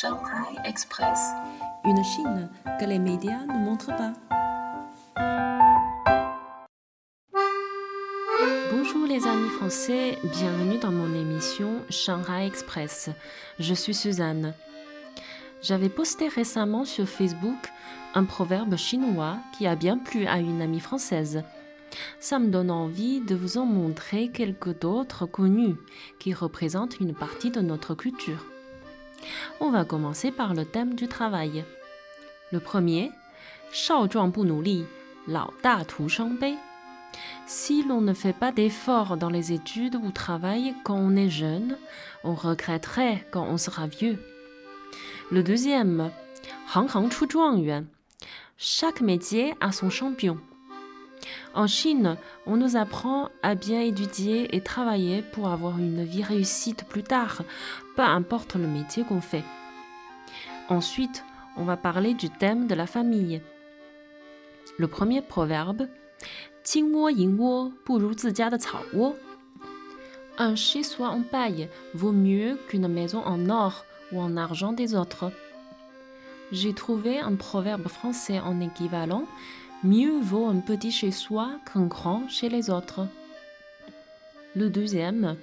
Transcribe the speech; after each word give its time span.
Shanghai 0.00 0.56
Express. 0.64 1.18
Une 1.84 2.02
Chine 2.02 2.48
que 2.80 2.86
les 2.86 2.98
médias 2.98 3.44
ne 3.44 3.62
montrent 3.62 3.94
pas. 3.94 4.14
Bonjour 8.72 9.06
les 9.06 9.26
amis 9.26 9.50
français, 9.50 10.16
bienvenue 10.22 10.78
dans 10.78 10.90
mon 10.90 11.14
émission 11.14 11.82
Shanghai 11.90 12.46
Express. 12.46 13.10
Je 13.58 13.74
suis 13.74 13.92
Suzanne. 13.92 14.54
J'avais 15.60 15.90
posté 15.90 16.28
récemment 16.28 16.86
sur 16.86 17.06
Facebook 17.06 17.70
un 18.14 18.24
proverbe 18.24 18.76
chinois 18.76 19.36
qui 19.58 19.66
a 19.66 19.76
bien 19.76 19.98
plu 19.98 20.24
à 20.26 20.38
une 20.38 20.62
amie 20.62 20.80
française. 20.80 21.42
Ça 22.20 22.38
me 22.38 22.48
donne 22.48 22.70
envie 22.70 23.20
de 23.20 23.34
vous 23.34 23.58
en 23.58 23.66
montrer 23.66 24.28
quelques 24.28 24.80
d'autres 24.80 25.26
connus 25.26 25.76
qui 26.18 26.32
représentent 26.32 27.00
une 27.00 27.12
partie 27.12 27.50
de 27.50 27.60
notre 27.60 27.94
culture. 27.94 28.49
On 29.60 29.70
va 29.70 29.84
commencer 29.84 30.30
par 30.30 30.54
le 30.54 30.64
thème 30.64 30.94
du 30.94 31.08
travail. 31.08 31.64
Le 32.52 32.60
premier, 32.60 33.10
Si 37.46 37.82
l'on 37.82 38.00
ne 38.00 38.14
fait 38.14 38.32
pas 38.32 38.52
d'efforts 38.52 39.16
dans 39.16 39.30
les 39.30 39.52
études 39.52 39.96
ou 39.96 40.10
travail 40.10 40.74
quand 40.84 40.96
on 40.96 41.16
est 41.16 41.30
jeune, 41.30 41.76
on 42.24 42.34
regretterait 42.34 43.26
quand 43.30 43.44
on 43.44 43.56
sera 43.56 43.86
vieux. 43.86 44.18
Le 45.30 45.42
deuxième, 45.42 46.10
Chaque 48.56 49.00
métier 49.00 49.54
a 49.60 49.72
son 49.72 49.90
champion. 49.90 50.38
En 51.54 51.66
Chine, 51.66 52.16
on 52.46 52.56
nous 52.56 52.76
apprend 52.76 53.28
à 53.42 53.54
bien 53.54 53.80
étudier 53.80 54.54
et 54.54 54.60
travailler 54.60 55.22
pour 55.22 55.48
avoir 55.48 55.78
une 55.78 56.04
vie 56.04 56.22
réussite 56.22 56.84
plus 56.84 57.02
tard, 57.02 57.42
peu 58.00 58.06
importe 58.06 58.54
le 58.54 58.66
métier 58.66 59.04
qu'on 59.04 59.20
fait. 59.20 59.44
Ensuite, 60.70 61.22
on 61.58 61.64
va 61.64 61.76
parler 61.76 62.14
du 62.14 62.30
thème 62.30 62.66
de 62.66 62.74
la 62.74 62.86
famille. 62.86 63.42
Le 64.78 64.86
premier 64.88 65.20
proverbe 65.20 65.86
Un 70.38 70.54
chez-soi 70.56 71.08
en 71.08 71.20
paille 71.20 71.68
vaut 71.92 72.12
mieux 72.12 72.58
qu'une 72.68 72.88
maison 72.88 73.18
en 73.18 73.50
or 73.50 73.84
ou 74.12 74.20
en 74.22 74.38
argent 74.38 74.72
des 74.72 74.94
autres. 74.94 75.30
J'ai 76.52 76.72
trouvé 76.72 77.18
un 77.18 77.34
proverbe 77.34 77.88
français 77.88 78.40
en 78.40 78.62
équivalent 78.62 79.26
Mieux 79.84 80.18
vaut 80.18 80.46
un 80.46 80.60
petit 80.60 80.90
chez 80.90 81.10
soi 81.10 81.50
qu'un 81.70 81.84
grand 81.84 82.26
chez 82.30 82.48
les 82.48 82.70
autres. 82.70 83.06
Le 84.56 84.70
deuxième, 84.70 85.36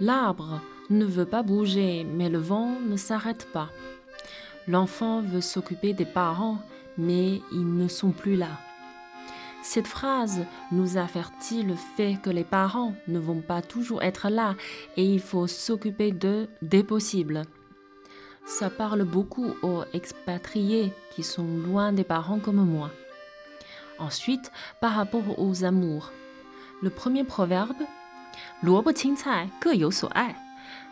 L'arbre 0.00 0.60
ne 0.90 1.04
veut 1.04 1.26
pas 1.26 1.42
bouger, 1.42 2.04
mais 2.04 2.28
le 2.28 2.38
vent 2.38 2.76
ne 2.86 2.96
s'arrête 2.96 3.48
pas. 3.52 3.68
L'enfant 4.68 5.20
veut 5.20 5.40
s'occuper 5.40 5.92
des 5.92 6.04
parents, 6.04 6.58
mais 6.98 7.40
ils 7.52 7.76
ne 7.76 7.88
sont 7.88 8.10
plus 8.10 8.36
là. 8.36 8.58
Cette 9.62 9.86
phrase 9.86 10.44
nous 10.72 10.96
avertit 10.96 11.62
le 11.62 11.76
fait 11.96 12.18
que 12.22 12.30
les 12.30 12.44
parents 12.44 12.94
ne 13.08 13.18
vont 13.18 13.40
pas 13.40 13.62
toujours 13.62 14.02
être 14.02 14.28
là 14.28 14.56
et 14.96 15.04
il 15.04 15.20
faut 15.20 15.46
s'occuper 15.46 16.10
d'eux 16.10 16.48
dès 16.62 16.82
possible 16.82 17.44
ça 18.44 18.70
parle 18.70 19.04
beaucoup 19.04 19.54
aux 19.62 19.82
expatriés 19.92 20.92
qui 21.14 21.22
sont 21.22 21.46
loin 21.46 21.92
des 21.92 22.04
parents 22.04 22.38
comme 22.38 22.64
moi. 22.64 22.90
Ensuite, 24.02 24.50
par 24.80 24.94
rapport 24.94 25.38
aux 25.38 25.62
amours, 25.62 26.10
le 26.82 26.90
premier 26.90 27.22
proverbe, 27.22 27.76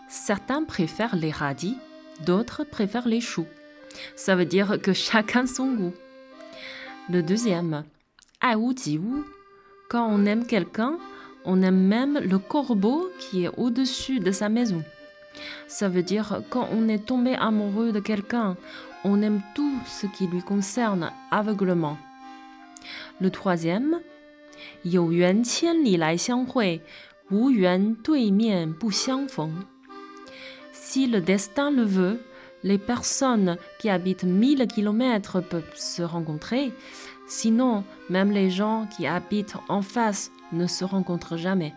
Certains 0.09 0.63
préfèrent 0.63 1.17
les 1.17 1.33
radis, 1.33 1.77
d'autres 2.25 2.63
préfèrent 2.63 3.09
les 3.09 3.21
choux. 3.21 3.49
Ça 4.15 4.37
veut 4.37 4.45
dire 4.45 4.81
que 4.81 4.93
chacun 4.93 5.47
son 5.47 5.75
goût. 5.75 5.93
Le 7.09 7.25
deuxième, 7.25 7.83
Quand 9.89 10.07
on 10.09 10.25
aime 10.25 10.47
quelqu'un, 10.47 10.97
on 11.45 11.63
aime 11.63 11.83
même 11.89 12.17
le 12.21 12.39
corbeau 12.39 13.11
qui 13.19 13.45
est 13.45 13.51
au-dessus 13.57 14.21
de 14.21 14.31
sa 14.31 14.49
maison. 14.49 14.85
Ça 15.67 15.89
veut 15.89 16.05
dire 16.05 16.43
quand 16.49 16.69
on 16.71 16.87
est 16.87 17.07
tombé 17.07 17.35
amoureux 17.35 17.91
de 17.91 17.99
quelqu'un, 17.99 18.57
on 19.03 19.21
aime 19.21 19.41
tout 19.57 19.81
ce 19.85 20.07
qui 20.07 20.29
lui 20.29 20.43
concerne 20.43 21.11
aveuglement. 21.33 21.99
Le 23.21 23.31
troisième, 23.31 24.01
Si 30.73 31.07
le 31.07 31.21
destin 31.21 31.71
le 31.71 31.83
veut, 31.83 32.21
les 32.63 32.79
personnes 32.79 33.57
qui 33.79 33.89
habitent 33.89 34.25
mille 34.25 34.67
kilomètres 34.67 35.41
peuvent 35.41 35.77
se 35.77 36.03
rencontrer. 36.03 36.73
Sinon, 37.27 37.85
même 38.09 38.33
les 38.33 38.51
gens 38.51 38.87
qui 38.97 39.07
habitent 39.07 39.57
en 39.69 39.83
face 39.83 40.31
ne 40.53 40.67
se 40.67 40.85
rencontrent 40.85 41.37
jamais. 41.37 41.75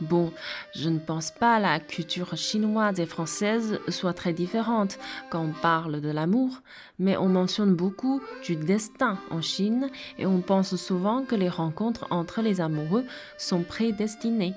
Bon, 0.00 0.32
je 0.74 0.88
ne 0.88 0.98
pense 0.98 1.30
pas 1.30 1.60
la 1.60 1.78
culture 1.78 2.36
chinoise 2.36 2.98
et 2.98 3.06
française 3.06 3.78
soit 3.88 4.12
très 4.12 4.32
différente 4.32 4.98
quand 5.30 5.42
on 5.42 5.52
parle 5.52 6.00
de 6.00 6.10
l'amour, 6.10 6.62
mais 6.98 7.16
on 7.16 7.28
mentionne 7.28 7.74
beaucoup 7.74 8.20
du 8.44 8.56
destin 8.56 9.18
en 9.30 9.40
Chine 9.40 9.88
et 10.18 10.26
on 10.26 10.40
pense 10.40 10.74
souvent 10.74 11.22
que 11.22 11.36
les 11.36 11.48
rencontres 11.48 12.08
entre 12.10 12.42
les 12.42 12.60
amoureux 12.60 13.04
sont 13.38 13.62
prédestinées. 13.62 14.54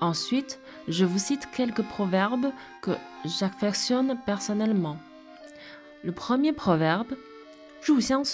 Ensuite, 0.00 0.58
je 0.88 1.04
vous 1.04 1.18
cite 1.18 1.48
quelques 1.54 1.84
proverbes 1.84 2.50
que 2.80 2.92
j'affectionne 3.26 4.16
personnellement. 4.24 4.96
Le 6.02 6.12
premier 6.12 6.54
proverbe, 6.54 7.14
Zhu 7.84 7.98
Xiang 7.98 8.24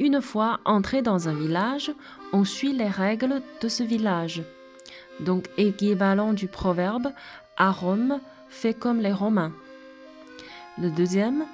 une 0.00 0.22
fois 0.22 0.58
entré 0.64 1.02
dans 1.02 1.28
un 1.28 1.34
village, 1.34 1.92
on 2.32 2.44
suit 2.44 2.72
les 2.72 2.88
règles 2.88 3.42
de 3.60 3.68
ce 3.68 3.82
village. 3.82 4.42
Donc 5.20 5.48
équivalent 5.58 6.32
du 6.32 6.48
proverbe 6.48 7.12
à 7.58 7.70
Rome, 7.70 8.18
fait 8.48 8.74
comme 8.74 9.00
les 9.00 9.12
Romains. 9.12 9.52
Le 10.78 10.90
deuxième, 10.90 11.44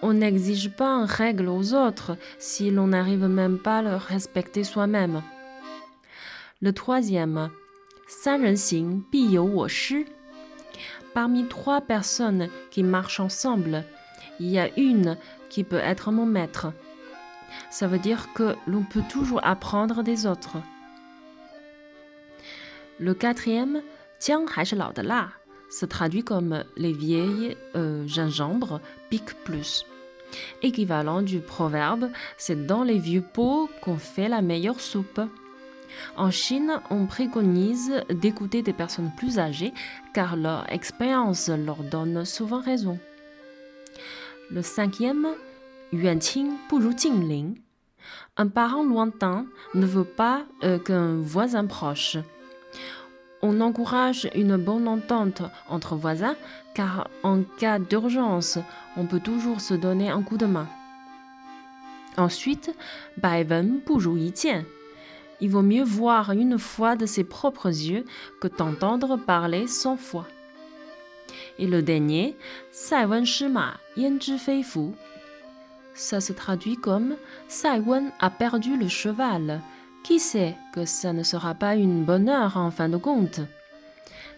On 0.00 0.12
n'exige 0.12 0.70
pas 0.70 0.88
une 0.88 1.06
règle 1.06 1.48
aux 1.48 1.74
autres 1.74 2.16
si 2.38 2.70
l'on 2.70 2.88
n'arrive 2.88 3.26
même 3.26 3.58
pas 3.58 3.78
à 3.78 3.82
le 3.82 3.96
respecter 3.96 4.62
soi-même. 4.62 5.22
Le 6.62 6.72
troisième, 6.72 7.50
Parmi 11.14 11.46
trois 11.48 11.80
personnes 11.80 12.48
qui 12.70 12.82
marchent 12.82 13.20
ensemble, 13.20 13.84
il 14.40 14.50
y 14.50 14.58
a 14.58 14.68
une 14.78 15.16
qui 15.48 15.64
peut 15.64 15.76
être 15.76 16.10
mon 16.10 16.26
maître. 16.26 16.72
Ça 17.70 17.86
veut 17.86 17.98
dire 17.98 18.32
que 18.34 18.56
l'on 18.66 18.82
peut 18.82 19.02
toujours 19.08 19.40
apprendre 19.44 20.02
des 20.02 20.26
autres. 20.26 20.56
Le 22.98 23.14
quatrième, 23.14 23.82
Jiang 24.20 24.46
de 24.94 25.02
la, 25.02 25.28
se 25.70 25.86
traduit 25.86 26.22
comme 26.22 26.64
les 26.76 26.92
vieilles 26.92 27.56
euh, 27.74 28.06
gingembre 28.06 28.80
piquent 29.10 29.42
plus. 29.44 29.84
Équivalent 30.62 31.22
du 31.22 31.40
proverbe, 31.40 32.10
c'est 32.36 32.66
dans 32.66 32.82
les 32.82 32.98
vieux 32.98 33.22
pots 33.22 33.68
qu'on 33.82 33.98
fait 33.98 34.28
la 34.28 34.42
meilleure 34.42 34.80
soupe. 34.80 35.20
En 36.16 36.30
Chine, 36.30 36.80
on 36.90 37.06
préconise 37.06 38.02
d'écouter 38.08 38.62
des 38.62 38.72
personnes 38.72 39.12
plus 39.16 39.38
âgées 39.38 39.72
car 40.12 40.36
leur 40.36 40.72
expérience 40.72 41.48
leur 41.48 41.82
donne 41.82 42.24
souvent 42.24 42.60
raison. 42.60 42.98
Le 44.50 44.60
cinquième, 44.62 45.28
Yuanqing 45.92 46.52
Jingling. 46.96 47.58
Un 48.36 48.48
parent 48.48 48.84
lointain 48.84 49.46
ne 49.74 49.86
veut 49.86 50.04
pas 50.04 50.44
euh, 50.62 50.78
qu'un 50.78 51.16
voisin 51.16 51.64
proche. 51.66 52.18
On 53.40 53.60
encourage 53.60 54.28
une 54.34 54.56
bonne 54.56 54.86
entente 54.86 55.42
entre 55.68 55.96
voisins 55.96 56.36
car 56.74 57.08
en 57.22 57.42
cas 57.42 57.78
d'urgence, 57.78 58.58
on 58.96 59.06
peut 59.06 59.20
toujours 59.20 59.60
se 59.60 59.74
donner 59.74 60.10
un 60.10 60.22
coup 60.22 60.36
de 60.36 60.46
main. 60.46 60.68
Ensuite, 62.16 62.70
Wen 63.22 63.80
Il 65.40 65.50
vaut 65.50 65.62
mieux 65.62 65.84
voir 65.84 66.32
une 66.32 66.58
fois 66.58 66.96
de 66.96 67.06
ses 67.06 67.24
propres 67.24 67.68
yeux 67.68 68.04
que 68.40 68.48
t'entendre 68.48 69.16
parler 69.16 69.66
cent 69.66 69.96
fois. 69.96 70.26
Et 71.58 71.66
le 71.66 71.82
dernier, 71.82 72.36
Sai 72.72 73.04
Wen 73.04 73.24
Shima 73.24 73.74
Yan 73.96 74.18
Fei 74.38 74.62
Fu. 74.62 74.90
Ça 75.94 76.20
se 76.20 76.32
traduit 76.32 76.76
comme 76.76 77.16
Sai 77.48 77.78
Wen 77.78 78.10
a 78.20 78.30
perdu 78.30 78.76
le 78.76 78.88
cheval. 78.88 79.60
Qui 80.02 80.18
sait 80.18 80.56
que 80.74 80.84
ça 80.84 81.12
ne 81.12 81.22
sera 81.22 81.54
pas 81.54 81.76
une 81.76 82.04
bonne 82.04 82.28
heure 82.28 82.56
en 82.56 82.70
fin 82.70 82.88
de 82.88 82.96
compte? 82.96 83.40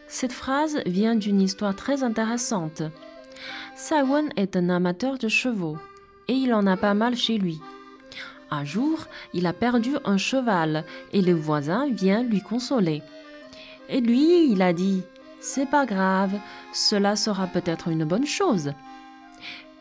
Cette 0.09 0.33
phrase 0.33 0.81
vient 0.87 1.17
d'une 1.17 1.41
histoire 1.41 1.75
très 1.75 2.03
intéressante. 2.03 2.83
Sai 3.75 4.03
Wen 4.03 4.31
est 4.37 4.57
un 4.57 4.69
amateur 4.69 5.19
de 5.19 5.29
chevaux 5.29 5.79
et 6.29 6.35
il 6.35 6.53
en 6.55 6.67
a 6.67 6.77
pas 6.77 6.95
mal 6.95 7.17
chez 7.17 7.39
lui. 7.39 7.61
Un 8.51 8.65
jour, 8.65 9.07
il 9.35 9.47
a 9.47 9.53
perdu 9.53 9.97
un 10.05 10.19
cheval 10.19 10.85
et 11.13 11.23
le 11.23 11.33
voisin 11.33 11.89
vient 11.91 12.23
lui 12.23 12.41
consoler. 12.41 13.03
Et 13.89 14.01
lui, 14.01 14.51
il 14.51 14.63
a 14.63 14.73
dit 14.73 15.03
C'est 15.49 15.71
pas 15.71 15.87
grave, 15.87 16.41
cela 16.73 17.15
sera 17.15 17.47
peut-être 17.47 17.87
une 17.87 18.05
bonne 18.05 18.27
chose. 18.27 18.73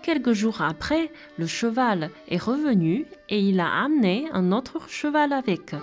Quelques 0.03 0.33
jours 0.33 0.61
après, 0.61 1.11
le 1.39 1.47
cheval 1.47 2.11
est 2.27 2.37
revenu 2.37 3.07
et 3.29 3.39
il 3.39 3.59
a 3.59 3.83
amené 3.83 4.27
un 4.31 4.51
autre 4.51 4.87
cheval 4.87 5.33
avec. 5.33 5.73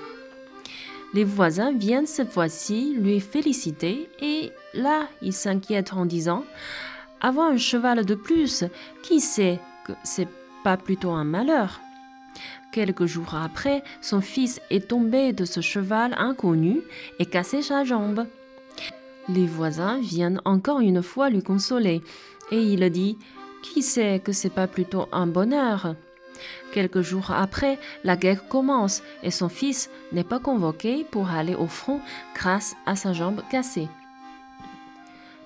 Les 1.15 1.25
voisins 1.25 1.73
viennent 1.73 2.07
cette 2.07 2.31
fois-ci 2.31 2.95
lui 2.97 3.19
féliciter 3.19 4.09
et 4.21 4.53
là, 4.73 5.09
il 5.21 5.33
s'inquiète 5.33 5.93
en 5.95 6.07
disant 6.07 6.45
Avoir 7.21 7.51
un 7.51 7.57
cheval 7.57 8.07
de 8.07 8.15
plus, 8.15 8.63
qui 9.03 9.19
sait 9.19 9.59
que 9.85 9.93
c'est 10.05 10.29
pas 10.63 10.77
plutôt 10.77 11.11
un 11.11 11.25
malheur? 11.25 11.81
Quelques 12.71 13.07
jours 13.07 13.35
après, 13.35 13.83
son 14.01 14.21
fils 14.21 14.61
est 14.71 14.87
tombé 14.89 15.33
de 15.33 15.45
ce 15.45 15.61
cheval 15.61 16.15
inconnu 16.17 16.83
et 17.19 17.27
cassé 17.27 17.63
sa 17.63 17.83
jambe. 17.83 18.29
Les 19.29 19.47
voisins 19.47 20.01
viennent 20.01 20.41
encore 20.45 20.81
une 20.81 21.03
fois 21.03 21.31
lui 21.31 21.43
consoler 21.43 22.03
et 22.51 22.61
il 22.61 22.89
dit 22.91 23.19
qui 23.63 23.83
sait 23.83 24.21
que 24.21 24.33
c'est 24.33 24.51
pas 24.51 24.67
plutôt 24.67 25.07
un 25.13 25.27
bonheur? 25.27 25.95
Quelques 26.73 27.03
jours 27.03 27.31
après, 27.31 27.79
la 28.03 28.17
guerre 28.17 28.49
commence 28.49 29.03
et 29.23 29.31
son 29.31 29.49
fils 29.49 29.91
n'est 30.11 30.25
pas 30.25 30.41
convoqué 30.41 31.05
pour 31.11 31.31
aller 31.31 31.55
au 31.55 31.69
front 31.69 32.01
grâce 32.35 32.75
à 32.87 32.97
sa 32.97 33.13
jambe 33.13 33.43
cassée. 33.51 33.89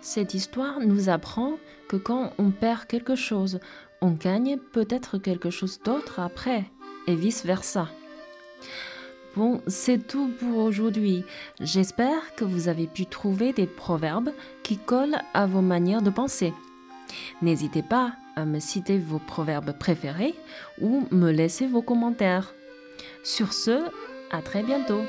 Cette 0.01 0.35
histoire 0.35 0.81
nous 0.81 1.09
apprend 1.09 1.59
que 1.89 1.97
quand 1.97 2.33
on 2.39 2.51
perd 2.51 2.87
quelque 2.87 3.17
chose, 3.17 3.61
on 4.01 4.13
gagne 4.13 4.57
peut-être 4.57 5.19
quelque 5.19 5.51
chose 5.51 5.81
d'autre 5.85 6.21
après, 6.21 6.65
et 7.07 7.15
vice-versa. 7.15 7.89
Bon, 9.37 9.61
c'est 9.67 10.07
tout 10.07 10.33
pour 10.41 10.57
aujourd'hui. 10.65 11.23
J'espère 11.61 12.35
que 12.37 12.45
vous 12.45 12.69
avez 12.69 12.87
pu 12.87 13.05
trouver 13.05 13.53
des 13.53 13.67
proverbes 13.67 14.31
qui 14.63 14.79
collent 14.79 15.21
à 15.35 15.47
vos 15.47 15.61
manières 15.61 16.01
de 16.01 16.09
penser. 16.09 16.55
N'hésitez 17.43 17.83
pas 17.83 18.15
à 18.35 18.47
me 18.47 18.61
citer 18.61 18.99
vos 18.99 19.19
proverbes 19.19 19.73
préférés 19.79 20.35
ou 20.81 21.07
me 21.11 21.31
laisser 21.31 21.67
vos 21.67 21.83
commentaires. 21.83 22.55
Sur 23.23 23.53
ce, 23.53 23.85
à 24.31 24.41
très 24.41 24.63
bientôt. 24.63 25.03